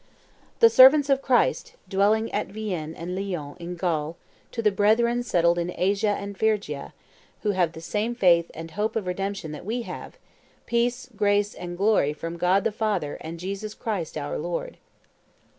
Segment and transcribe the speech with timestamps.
[0.61, 4.17] "The servants of Christ, dwelling at Vienne and Lyons in Gaul,
[4.51, 6.95] to the brethren settled in Asia and Phrygia,
[7.43, 10.17] who have the same faith and hope of redemption that we have,
[10.65, 14.77] peace, grace, and glory from God the Father and Jesus Christ our Lord!